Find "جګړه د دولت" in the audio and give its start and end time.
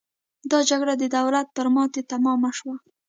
0.69-1.47